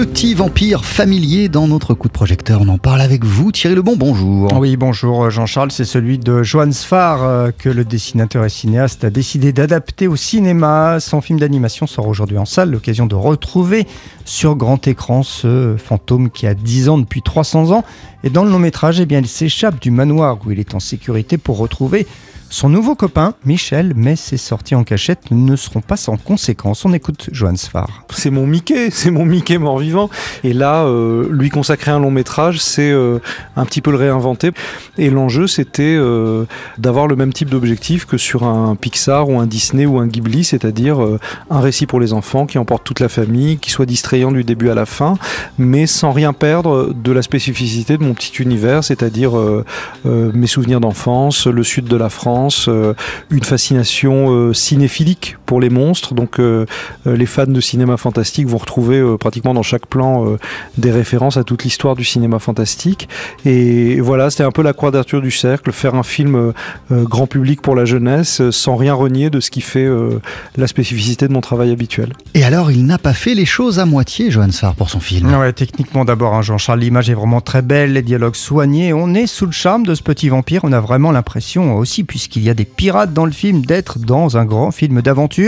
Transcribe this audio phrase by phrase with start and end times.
[0.00, 2.62] Petit vampire familier dans notre coup de projecteur.
[2.62, 4.50] On en parle avec vous, Thierry Lebon, bonjour.
[4.58, 9.10] Oui, bonjour Jean-Charles, c'est celui de Johannes Farr euh, que le dessinateur et cinéaste a
[9.10, 11.00] décidé d'adapter au cinéma.
[11.00, 13.86] Son film d'animation sort aujourd'hui en salle, l'occasion de retrouver
[14.24, 17.84] sur grand écran ce fantôme qui a 10 ans depuis 300 ans.
[18.24, 20.80] Et dans le long métrage, eh bien, il s'échappe du manoir où il est en
[20.80, 22.06] sécurité pour retrouver
[22.52, 26.84] son nouveau copain, Michel, mais ses sorties en cachette ne seront pas sans conséquence.
[26.84, 28.02] On écoute Johan Sfar.
[28.12, 30.10] C'est mon Mickey, c'est mon Mickey mort-vivant.
[30.42, 33.20] Et là, euh, lui consacrer un long métrage, c'est euh,
[33.54, 34.50] un petit peu le réinventer.
[34.98, 36.44] Et l'enjeu, c'était euh,
[36.76, 40.42] d'avoir le même type d'objectif que sur un Pixar ou un Disney ou un Ghibli,
[40.42, 40.98] c'est-à-dire
[41.50, 44.70] un récit pour les enfants qui emporte toute la famille, qui soit distrayant du début
[44.70, 45.14] à la fin,
[45.56, 49.32] mais sans rien perdre de la spécificité de mon petit univers, c'est-à-dire
[50.04, 52.94] mes souvenirs d'enfance, le sud de la France euh,
[53.30, 56.14] une fascination euh, cinéphilique pour les monstres.
[56.14, 56.64] Donc euh,
[57.04, 60.36] les fans de cinéma fantastique vont retrouver pratiquement dans chaque plan
[60.78, 63.08] des références à toute l'histoire du cinéma fantastique.
[63.44, 66.52] Et voilà, c'était un peu la quadrature du cercle, faire un film
[66.90, 69.88] grand public pour la jeunesse sans rien renier de ce qui fait
[70.56, 72.12] la spécificité de mon travail habituel.
[72.34, 75.34] Et alors, il n'a pas fait les choses à moitié, Johan Sarr, pour son film.
[75.34, 79.26] Ouais, techniquement d'abord, hein, Jean-Charles, l'image est vraiment très belle, les dialogues soignés, on est
[79.26, 82.50] sous le charme de ce petit vampire, on a vraiment l'impression aussi, puisque qu'il y
[82.50, 85.39] a des pirates dans le film, d'être dans un grand film d'aventure.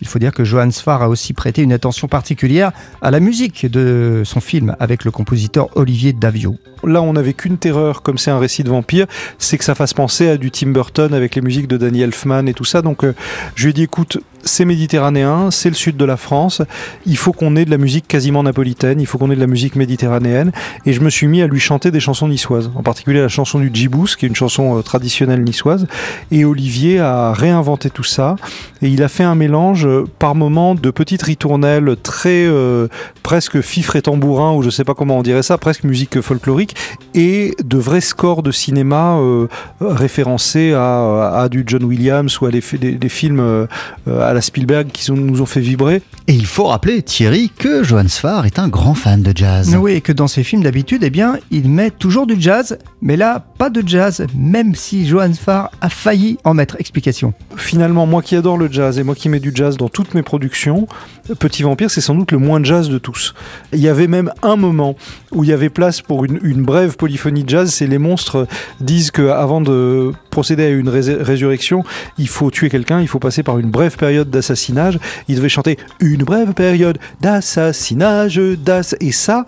[0.00, 3.66] Il faut dire que Johannes Farr a aussi prêté une attention particulière à la musique
[3.66, 6.56] de son film avec le compositeur Olivier Davio.
[6.84, 9.06] Là, on n'avait qu'une terreur, comme c'est un récit de vampire,
[9.38, 12.46] c'est que ça fasse penser à du Tim Burton avec les musiques de Danny Elfman
[12.46, 12.82] et tout ça.
[12.82, 13.14] Donc, euh,
[13.54, 16.62] je lui ai dit, écoute, c'est méditerranéen, c'est le sud de la France,
[17.06, 19.46] il faut qu'on ait de la musique quasiment napolitaine, il faut qu'on ait de la
[19.46, 20.52] musique méditerranéenne.
[20.86, 23.58] Et je me suis mis à lui chanter des chansons niçoises, en particulier la chanson
[23.58, 25.86] du Djibous, qui est une chanson euh, traditionnelle niçoise.
[26.30, 28.36] Et Olivier a réinventé tout ça,
[28.82, 29.86] et il a fait un mélange
[30.18, 32.88] par moments de petites ritournelles très euh,
[33.22, 36.69] presque fifre et tambourin, ou je sais pas comment on dirait ça, presque musique folklorique,
[37.14, 39.48] et de vrais scores de cinéma euh,
[39.80, 43.66] référencés à, du John Williams ou à des, films euh,
[44.06, 46.02] à la Spielberg qui nous ont fait vibrer.
[46.28, 49.76] Et il faut rappeler, Thierry, que Johann Sfar est un grand fan de jazz.
[49.80, 53.16] Oui, et que dans ses films d'habitude, eh bien, il met toujours du jazz, mais
[53.16, 56.76] là, pas de jazz, même si Johann Sfar a failli en mettre.
[56.78, 57.34] Explication.
[57.56, 60.22] Finalement, moi qui adore le jazz et moi qui mets du jazz dans toutes mes
[60.22, 60.86] productions,
[61.38, 63.34] Petit Vampire, c'est sans doute le moins jazz de tous.
[63.72, 64.96] Il y avait même un moment
[65.32, 67.72] où il y avait place pour une, brève polyphonie jazz.
[67.72, 68.46] C'est les monstres
[68.80, 71.84] disent qu'avant de procéder à une résurrection,
[72.18, 74.98] il faut tuer quelqu'un, il faut passer par une brève période d'assassinage.
[75.28, 78.40] Ils devaient chanter une brève période d'assassinage,
[79.00, 79.46] et ça,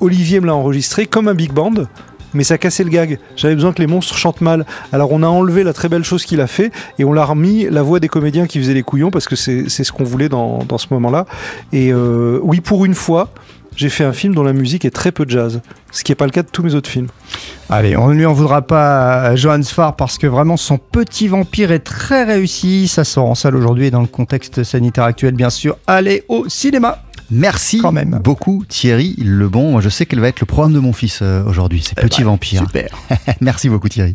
[0.00, 1.86] Olivier me l'a enregistré comme un big band
[2.34, 3.18] mais ça cassait le gag.
[3.36, 4.66] J'avais besoin que les monstres chantent mal.
[4.92, 7.66] Alors on a enlevé la très belle chose qu'il a fait et on l'a remis
[7.70, 10.64] la voix des comédiens qui faisaient les couillons parce que c'est ce qu'on voulait dans,
[10.64, 11.26] dans, ce moment-là.
[11.72, 13.30] Et euh, oui, pour une fois,
[13.76, 16.26] j'ai fait un film dont la musique est très peu jazz, ce qui n'est pas
[16.26, 17.08] le cas de tous mes autres films.
[17.68, 21.28] Allez, on ne lui en voudra pas à Johannes Farr parce que vraiment son petit
[21.28, 22.88] vampire est très réussi.
[22.88, 25.76] Ça sort en salle aujourd'hui et dans le contexte sanitaire actuel, bien sûr.
[25.86, 27.80] Allez au cinéma Merci
[28.22, 29.72] beaucoup Thierry Lebon.
[29.72, 31.82] Moi je sais qu'elle va être le programme de mon fils euh, aujourd'hui.
[31.82, 32.60] C'est Petit Vampire.
[32.60, 32.88] Super.
[33.40, 34.14] Merci beaucoup Thierry.